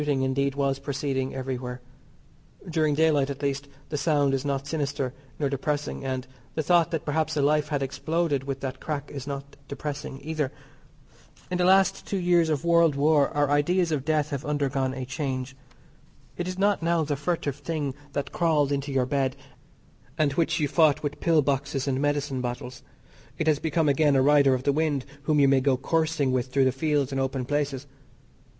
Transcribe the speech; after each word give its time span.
Shooting, 0.01 0.23
indeed, 0.23 0.55
was 0.55 0.79
proceeding 0.79 1.35
everywhere. 1.35 1.79
During 2.67 2.95
daylight, 2.95 3.29
at 3.29 3.43
least, 3.43 3.67
the 3.89 3.99
sound 3.99 4.33
is 4.33 4.43
not 4.43 4.65
sinister 4.65 5.13
nor 5.37 5.47
depressing, 5.47 6.03
and 6.03 6.25
the 6.55 6.63
thought 6.63 6.89
that 6.89 7.05
perhaps 7.05 7.37
a 7.37 7.41
life 7.43 7.67
had 7.67 7.83
exploded 7.83 8.45
with 8.45 8.61
that 8.61 8.79
crack 8.79 9.11
is 9.11 9.27
not 9.27 9.57
depressing 9.67 10.19
either. 10.23 10.51
In 11.51 11.59
the 11.59 11.65
last 11.65 12.07
two 12.07 12.17
years 12.17 12.49
of 12.49 12.65
world 12.65 12.95
war 12.95 13.29
our 13.29 13.51
ideas 13.51 13.93
on 13.93 13.99
death 13.99 14.31
have 14.31 14.43
undergone 14.43 14.95
a 14.95 15.05
change. 15.05 15.55
It 16.35 16.47
is 16.47 16.57
not 16.57 16.81
now 16.81 17.03
the 17.03 17.15
furtive 17.15 17.57
thing 17.57 17.93
that 18.13 18.31
crawled 18.31 18.71
into 18.71 18.91
your 18.91 19.05
bed 19.05 19.35
and 20.17 20.31
which 20.33 20.59
you 20.59 20.67
fought 20.67 21.03
with 21.03 21.19
pill 21.19 21.43
boxes 21.43 21.87
and 21.87 22.01
medicine 22.01 22.41
bottles. 22.41 22.81
It 23.37 23.45
has 23.45 23.59
become 23.59 23.87
again 23.87 24.15
a 24.15 24.23
rider 24.23 24.55
of 24.55 24.63
the 24.63 24.73
wind 24.73 25.05
whom 25.25 25.39
you 25.39 25.47
may 25.47 25.61
go 25.61 25.77
coursing 25.77 26.31
with 26.31 26.47
through 26.47 26.65
the 26.65 26.71
fields 26.71 27.11
and 27.11 27.21
open 27.21 27.45
places. 27.45 27.85